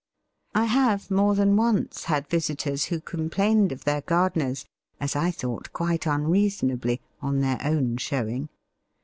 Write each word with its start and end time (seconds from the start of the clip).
I 0.55 0.65
have 0.65 1.11
more 1.11 1.35
than 1.35 1.55
once 1.55 2.05
had 2.05 2.27
visitors 2.27 2.85
who 2.85 2.99
complained 2.99 3.71
of 3.71 3.83
their 3.83 4.01
gardeners, 4.01 4.65
as 4.99 5.15
I 5.15 5.29
thought 5.29 5.71
quite 5.73 6.07
unreasonably, 6.07 7.01
on 7.21 7.41
their 7.41 7.59
own 7.63 7.97
showing. 7.97 8.49